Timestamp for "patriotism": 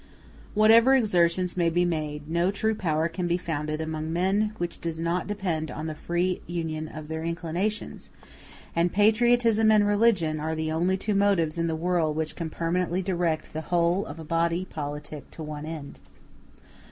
8.91-9.71